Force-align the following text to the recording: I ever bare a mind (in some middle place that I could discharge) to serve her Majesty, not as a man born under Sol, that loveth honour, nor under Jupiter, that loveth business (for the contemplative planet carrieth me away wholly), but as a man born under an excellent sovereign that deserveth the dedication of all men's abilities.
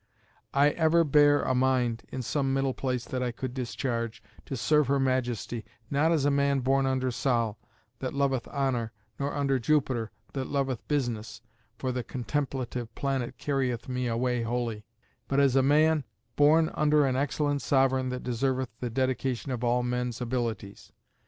I 0.55 0.69
ever 0.71 1.03
bare 1.03 1.43
a 1.43 1.53
mind 1.53 2.05
(in 2.09 2.23
some 2.23 2.55
middle 2.55 2.73
place 2.73 3.05
that 3.05 3.21
I 3.21 3.31
could 3.31 3.53
discharge) 3.53 4.23
to 4.47 4.57
serve 4.57 4.87
her 4.87 4.99
Majesty, 4.99 5.63
not 5.91 6.11
as 6.11 6.25
a 6.25 6.31
man 6.31 6.61
born 6.61 6.87
under 6.87 7.11
Sol, 7.11 7.59
that 7.99 8.15
loveth 8.15 8.47
honour, 8.47 8.91
nor 9.19 9.35
under 9.35 9.59
Jupiter, 9.59 10.09
that 10.33 10.47
loveth 10.47 10.87
business 10.87 11.43
(for 11.77 11.91
the 11.91 12.03
contemplative 12.03 12.95
planet 12.95 13.37
carrieth 13.37 13.87
me 13.87 14.07
away 14.07 14.41
wholly), 14.41 14.85
but 15.27 15.39
as 15.39 15.55
a 15.55 15.61
man 15.61 16.03
born 16.35 16.71
under 16.73 17.05
an 17.05 17.15
excellent 17.15 17.61
sovereign 17.61 18.09
that 18.09 18.23
deserveth 18.23 18.69
the 18.79 18.89
dedication 18.89 19.51
of 19.51 19.63
all 19.63 19.83
men's 19.83 20.19
abilities. 20.19 20.91